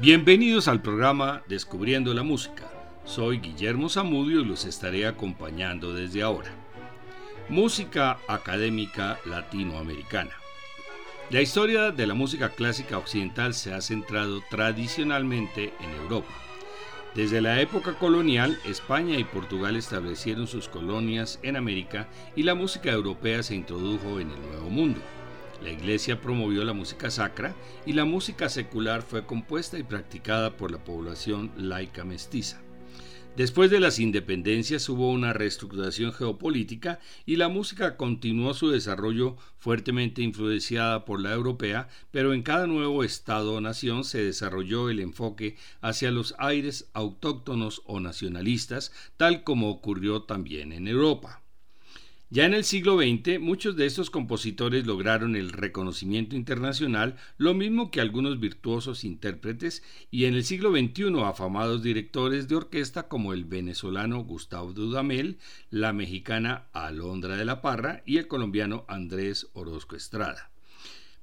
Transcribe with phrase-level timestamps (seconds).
[0.00, 2.70] Bienvenidos al programa Descubriendo la Música.
[3.04, 6.50] Soy Guillermo Zamudio y los estaré acompañando desde ahora.
[7.50, 10.30] Música académica latinoamericana.
[11.28, 16.32] La historia de la música clásica occidental se ha centrado tradicionalmente en Europa.
[17.14, 22.90] Desde la época colonial, España y Portugal establecieron sus colonias en América y la música
[22.90, 25.02] europea se introdujo en el Nuevo Mundo.
[25.62, 30.70] La iglesia promovió la música sacra y la música secular fue compuesta y practicada por
[30.70, 32.62] la población laica mestiza.
[33.36, 40.20] Después de las independencias hubo una reestructuración geopolítica y la música continuó su desarrollo fuertemente
[40.20, 45.56] influenciada por la europea, pero en cada nuevo estado o nación se desarrolló el enfoque
[45.80, 51.40] hacia los aires autóctonos o nacionalistas, tal como ocurrió también en Europa.
[52.32, 57.90] Ya en el siglo XX, muchos de estos compositores lograron el reconocimiento internacional, lo mismo
[57.90, 63.46] que algunos virtuosos intérpretes, y en el siglo XXI afamados directores de orquesta como el
[63.46, 65.38] venezolano Gustavo Dudamel,
[65.70, 70.52] la mexicana Alondra de la Parra y el colombiano Andrés Orozco Estrada.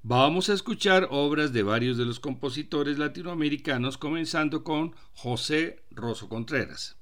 [0.03, 6.96] Vamos a escuchar obras de varios de los compositores latinoamericanos, comenzando con José Rosso Contreras.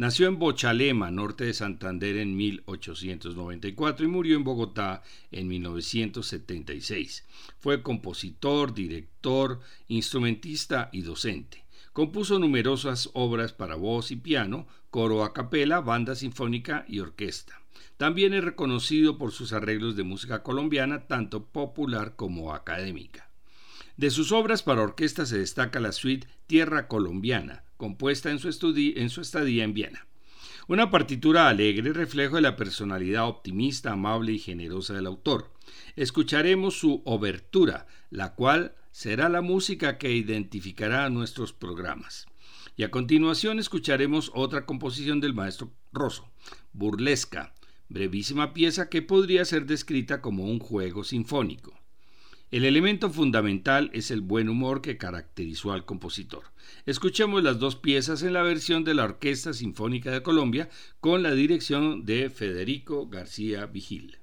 [0.00, 7.26] Nació en Bochalema, norte de Santander, en 1894 y murió en Bogotá en 1976.
[7.58, 11.66] Fue compositor, director, instrumentista y docente.
[11.92, 17.60] Compuso numerosas obras para voz y piano, coro a capela, banda sinfónica y orquesta.
[17.98, 23.28] También es reconocido por sus arreglos de música colombiana, tanto popular como académica.
[23.98, 29.06] De sus obras para orquesta se destaca la suite Tierra Colombiana, compuesta en su, en
[29.06, 30.06] estadía en Viena.
[30.68, 35.54] Una partitura alegre, reflejo de la personalidad optimista, amable y generosa del autor.
[35.96, 42.26] Escucharemos su obertura, la cual será la música que identificará nuestros programas.
[42.76, 46.30] Y a continuación escucharemos otra composición del maestro Rosso,
[46.74, 47.54] Burlesca,
[47.88, 51.79] brevísima pieza que podría ser descrita como un juego sinfónico.
[52.50, 56.46] El elemento fundamental es el buen humor que caracterizó al compositor.
[56.84, 60.68] Escuchemos las dos piezas en la versión de la Orquesta Sinfónica de Colombia
[60.98, 64.18] con la dirección de Federico García Vigil.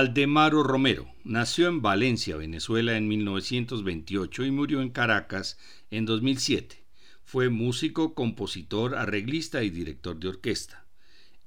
[0.00, 5.58] Aldemaro Romero nació en Valencia, Venezuela, en 1928 y murió en Caracas
[5.90, 6.82] en 2007.
[7.22, 10.86] Fue músico, compositor, arreglista y director de orquesta.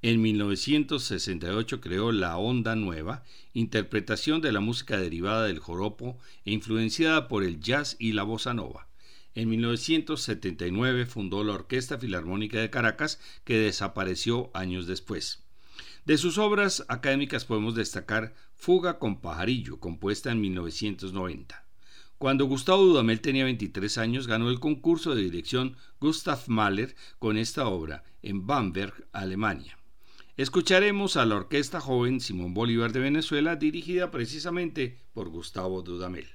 [0.04, 3.24] En 1968 creó La Onda Nueva,
[3.56, 8.54] interpretación de la música derivada del joropo e influenciada por el jazz y la bossa
[8.54, 8.88] nova.
[9.34, 15.43] En 1979 fundó la Orquesta Filarmónica de Caracas, que desapareció años después.
[16.06, 21.66] De sus obras académicas podemos destacar Fuga con Pajarillo, compuesta en 1990.
[22.18, 27.68] Cuando Gustavo Dudamel tenía 23 años, ganó el concurso de dirección Gustav Mahler con esta
[27.68, 29.78] obra en Bamberg, Alemania.
[30.36, 36.28] Escucharemos a la Orquesta Joven Simón Bolívar de Venezuela, dirigida precisamente por Gustavo Dudamel.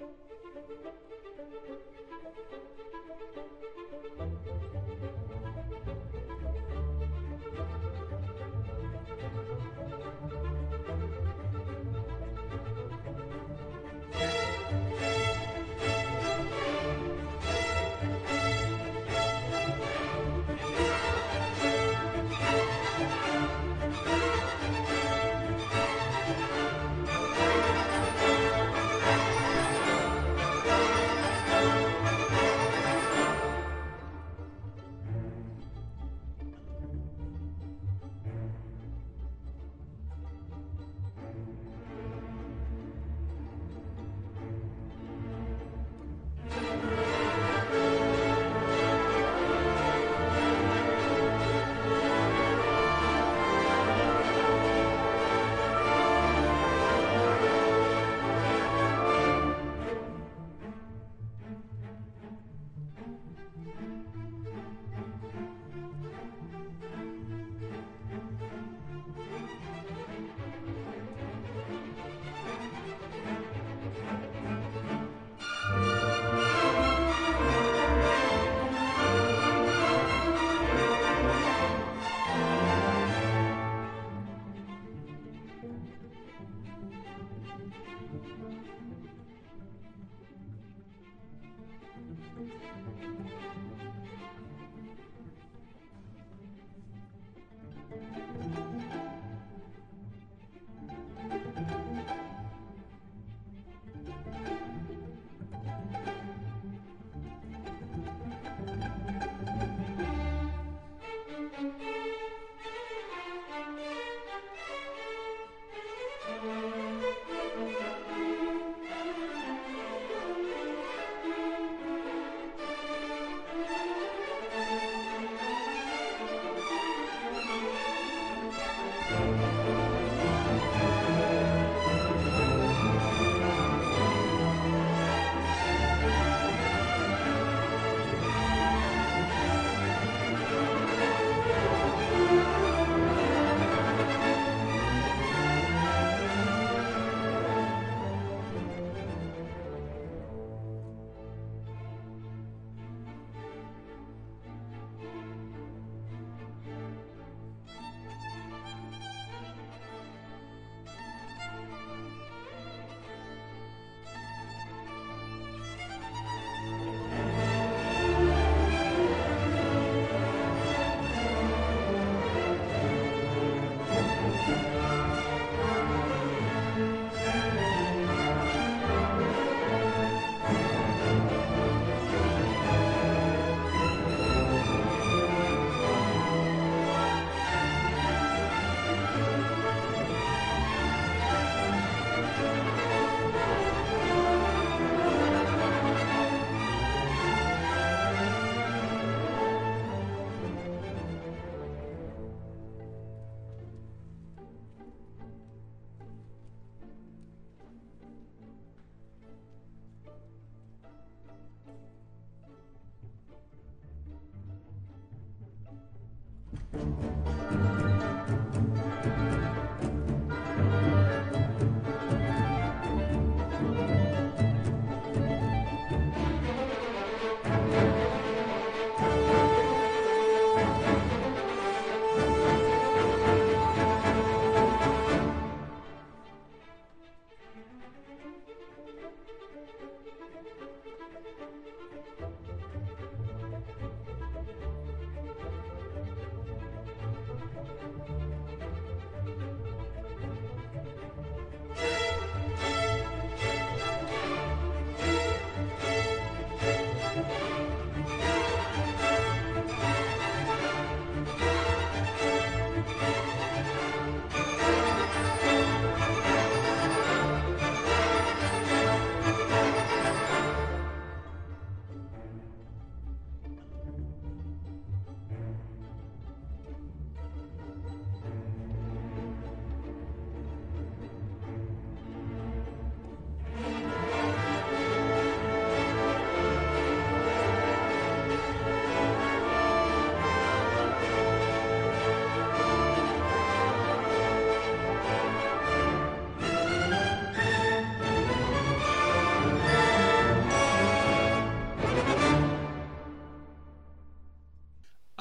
[0.00, 0.23] you.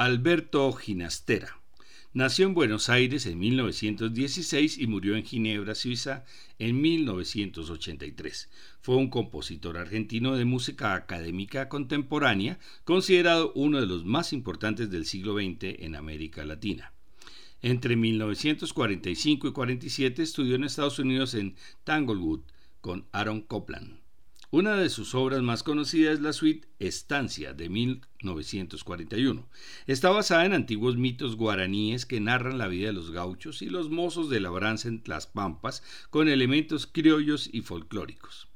[0.03, 1.61] Alberto Ginastera.
[2.11, 6.25] Nació en Buenos Aires en 1916 y murió en Ginebra, Suiza,
[6.59, 8.49] en 1983.
[8.81, 15.05] Fue un compositor argentino de música académica contemporánea, considerado uno de los más importantes del
[15.05, 16.91] siglo XX en América Latina.
[17.61, 22.41] Entre 1945 y 47 estudió en Estados Unidos en Tanglewood
[22.81, 24.02] con Aaron Copland.
[24.53, 29.49] Una de sus obras más conocidas es la suite Estancia de 1941.
[29.87, 33.89] Está basada en antiguos mitos guaraníes que narran la vida de los gauchos y los
[33.89, 38.47] mozos de labranza en las pampas con elementos criollos y folclóricos.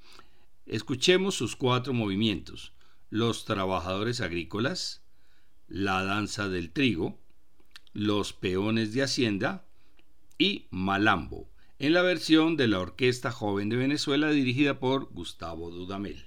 [0.68, 2.74] Escuchemos sus cuatro movimientos:
[3.10, 5.02] Los trabajadores agrícolas,
[5.68, 7.20] La danza del trigo,
[7.94, 9.66] Los peones de hacienda
[10.38, 16.26] y Malambo en la versión de la Orquesta Joven de Venezuela dirigida por Gustavo Dudamel.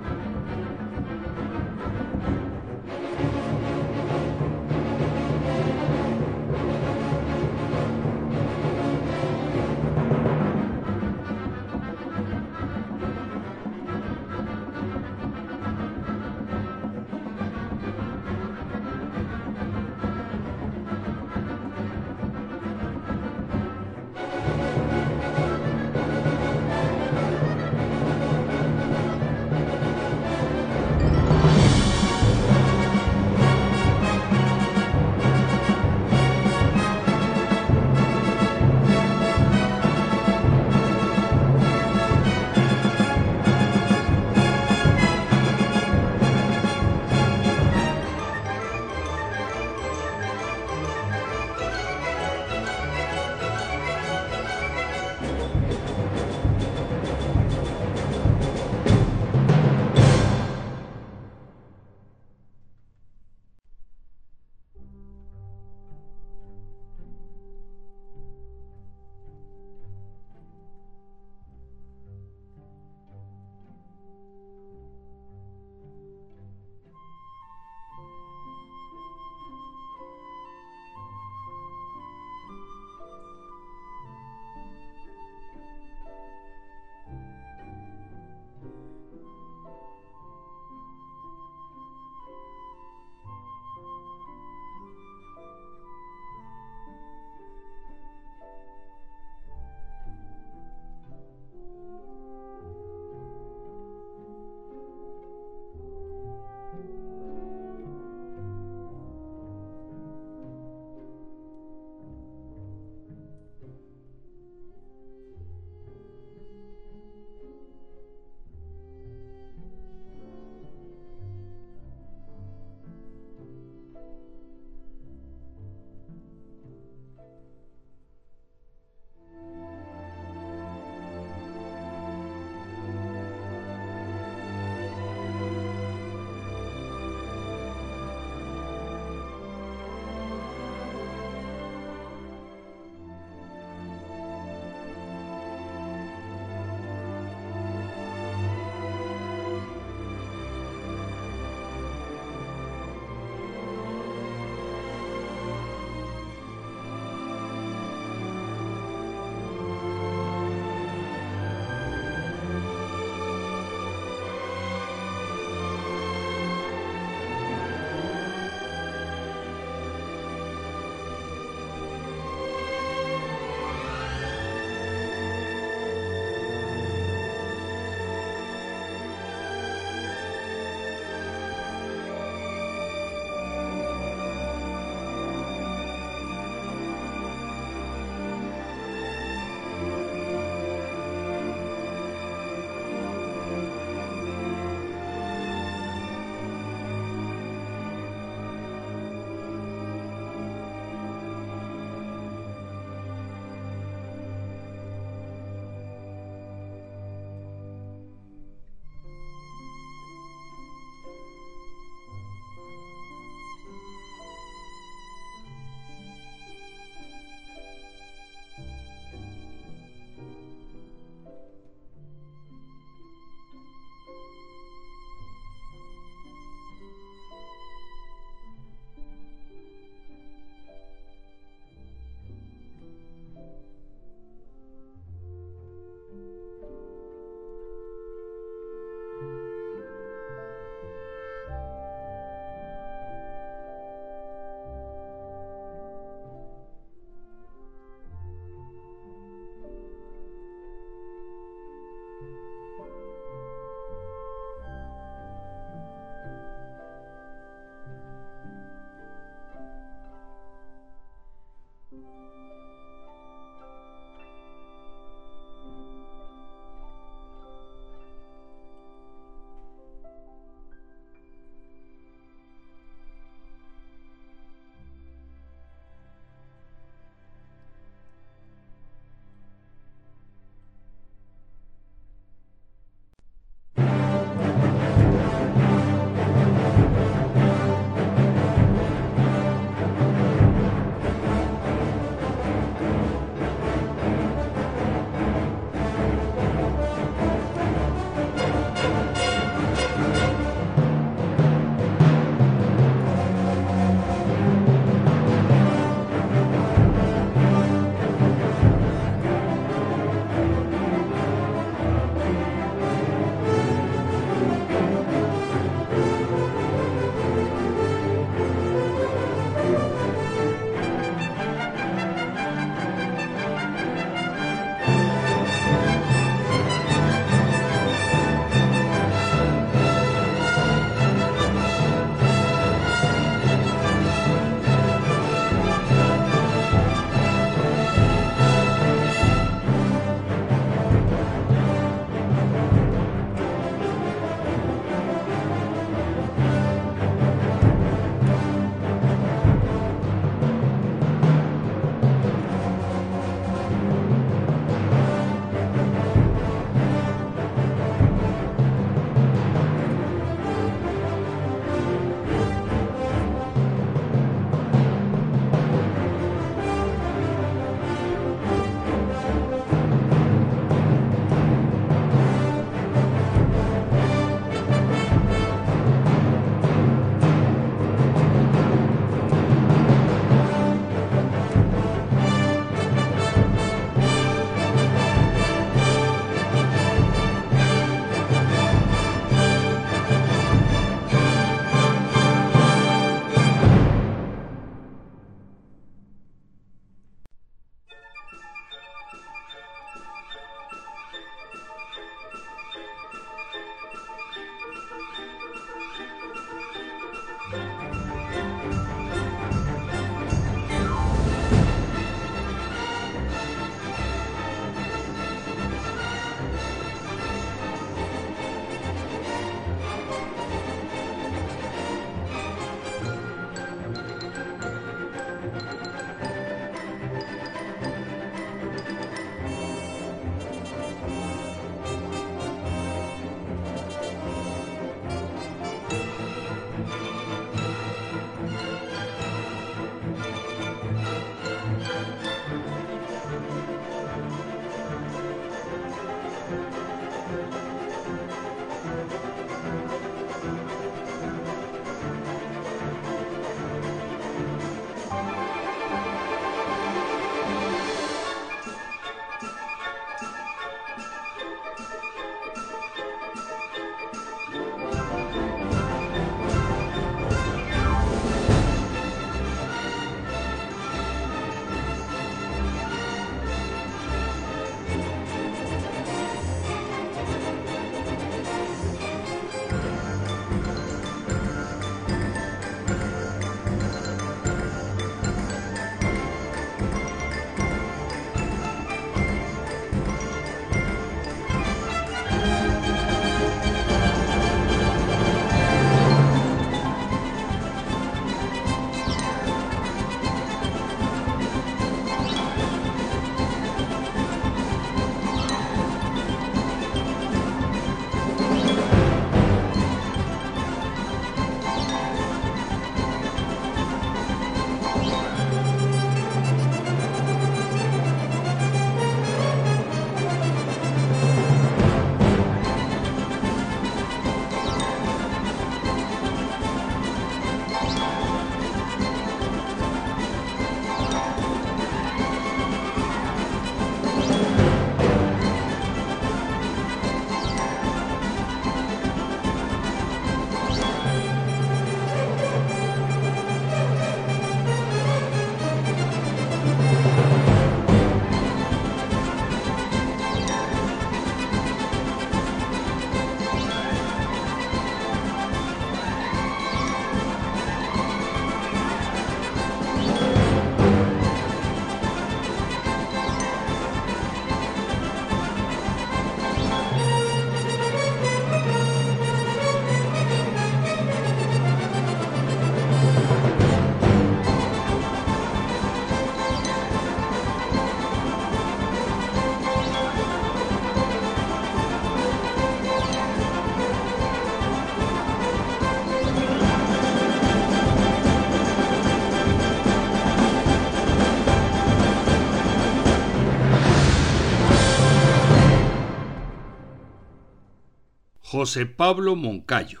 [598.64, 600.00] José Pablo Moncayo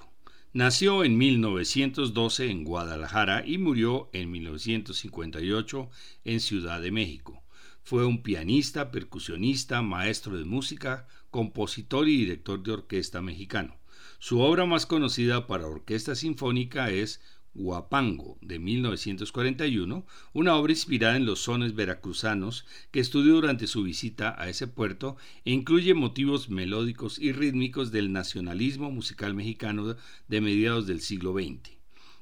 [0.54, 5.90] nació en 1912 en Guadalajara y murió en 1958
[6.24, 7.42] en Ciudad de México.
[7.82, 13.76] Fue un pianista, percusionista, maestro de música, compositor y director de orquesta mexicano.
[14.18, 17.20] Su obra más conocida para orquesta sinfónica es
[17.54, 24.34] Guapango de 1941, una obra inspirada en los sones veracruzanos que estudió durante su visita
[24.38, 29.96] a ese puerto e incluye motivos melódicos y rítmicos del nacionalismo musical mexicano
[30.28, 31.70] de mediados del siglo XX.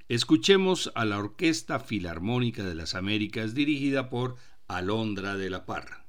[0.09, 4.37] Escuchemos a la Orquesta Filarmónica de las Américas dirigida por
[4.69, 6.03] Alondra de la Parra.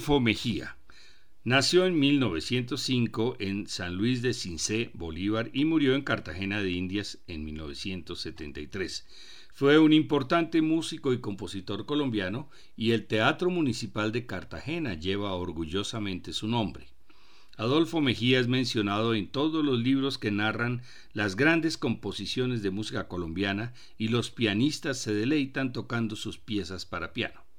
[0.00, 0.78] Adolfo Mejía.
[1.44, 7.18] Nació en 1905 en San Luis de Cincé, Bolívar, y murió en Cartagena de Indias
[7.26, 9.06] en 1973.
[9.52, 16.32] Fue un importante músico y compositor colombiano y el Teatro Municipal de Cartagena lleva orgullosamente
[16.32, 16.88] su nombre.
[17.58, 20.80] Adolfo Mejía es mencionado en todos los libros que narran
[21.12, 27.12] las grandes composiciones de música colombiana y los pianistas se deleitan tocando sus piezas para
[27.12, 27.49] piano.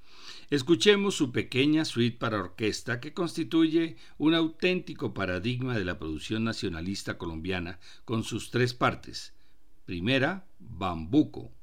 [0.51, 7.17] Escuchemos su pequeña suite para orquesta que constituye un auténtico paradigma de la producción nacionalista
[7.17, 9.33] colombiana con sus tres partes.
[9.85, 11.53] Primera, Bambuco.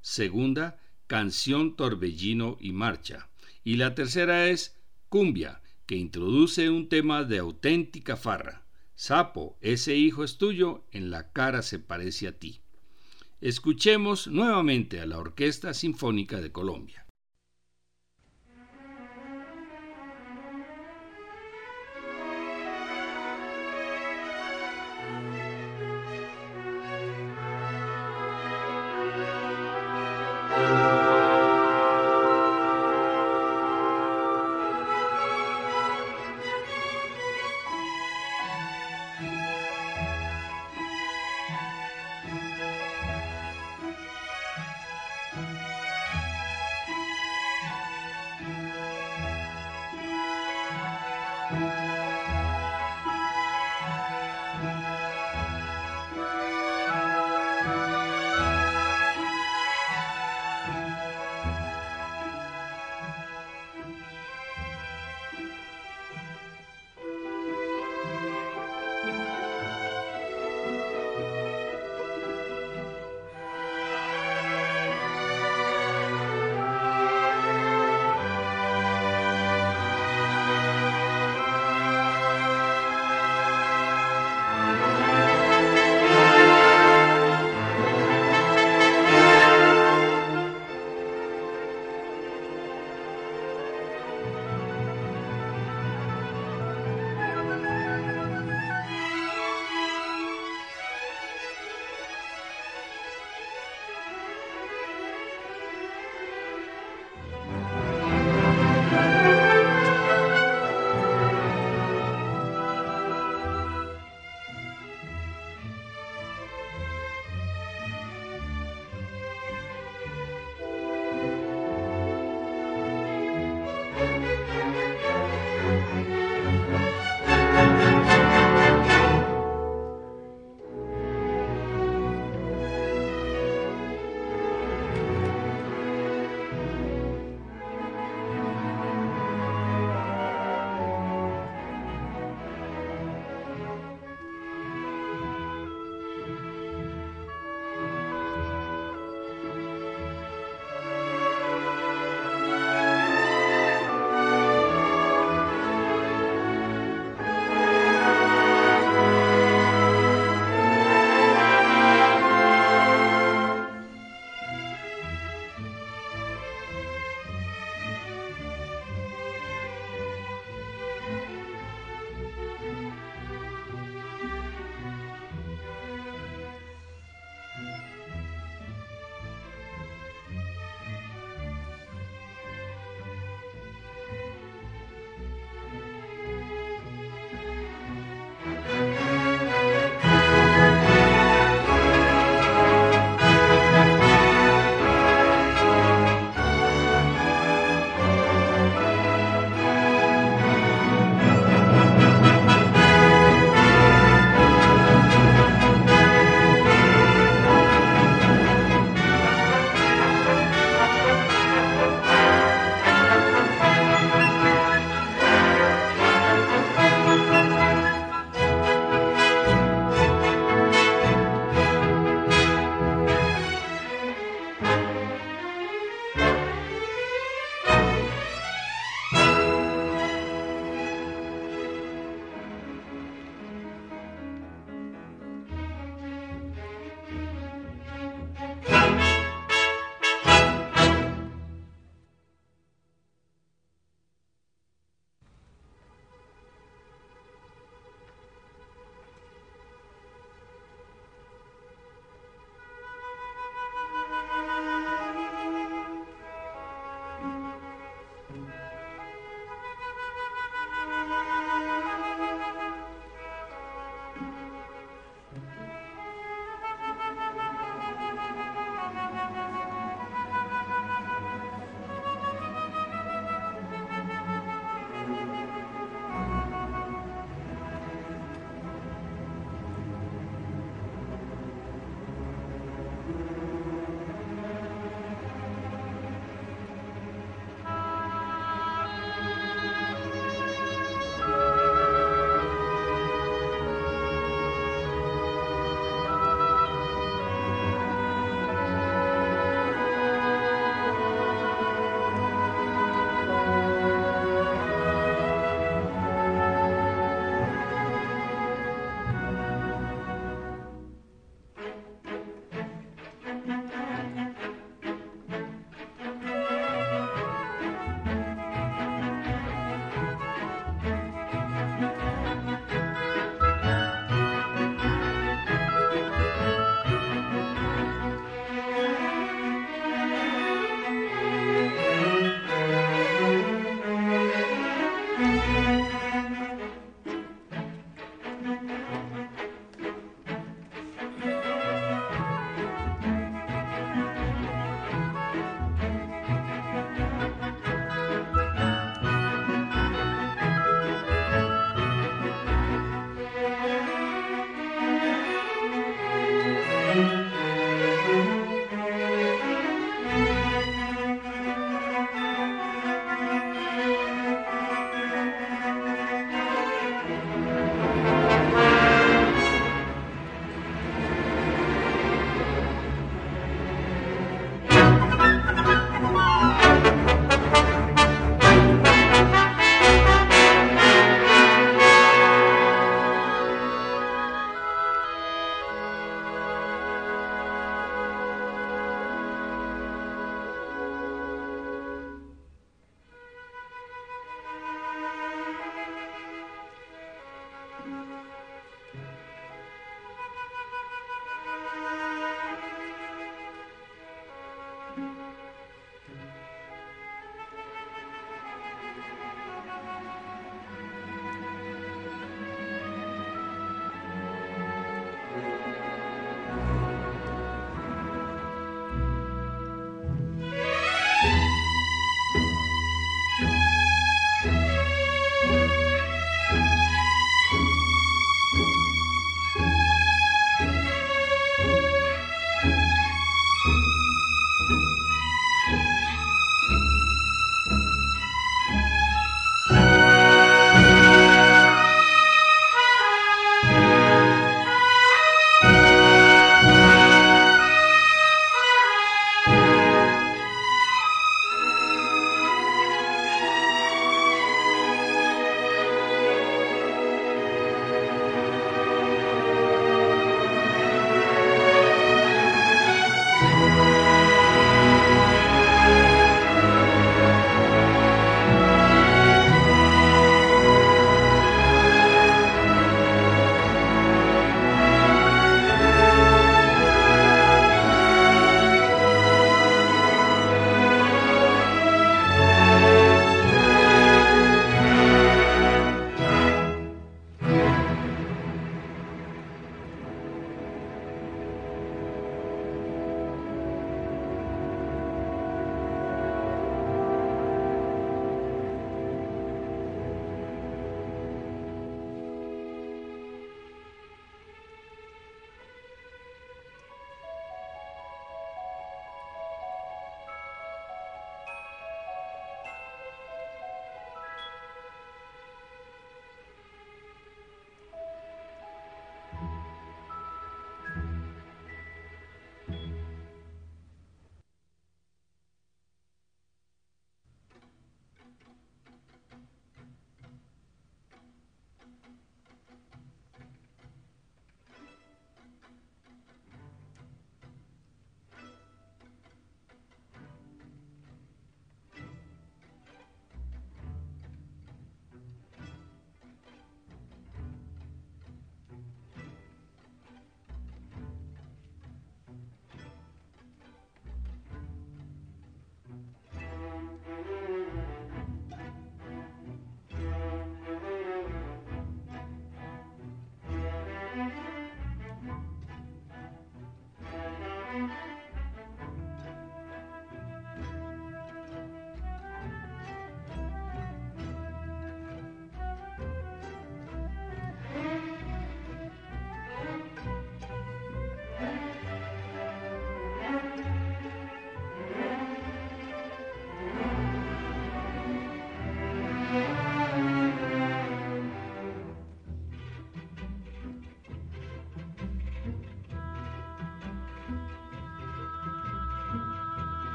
[0.00, 0.78] Segunda,
[1.08, 3.28] Canción, Torbellino y Marcha.
[3.64, 4.76] Y la tercera es
[5.08, 8.64] Cumbia, que introduce un tema de auténtica farra.
[8.94, 12.60] Sapo, ese hijo es tuyo, en la cara se parece a ti.
[13.40, 17.05] Escuchemos nuevamente a la Orquesta Sinfónica de Colombia.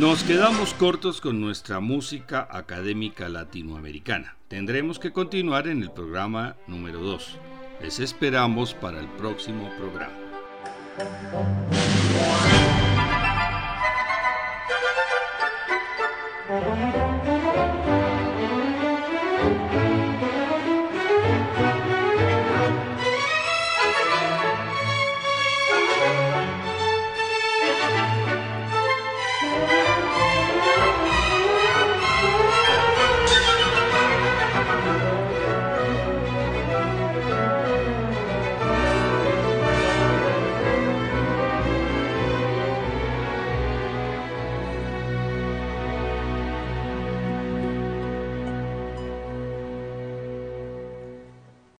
[0.00, 4.34] Nos quedamos cortos con nuestra música académica latinoamericana.
[4.48, 7.36] Tendremos que continuar en el programa número 2.
[7.82, 10.14] Les esperamos para el próximo programa.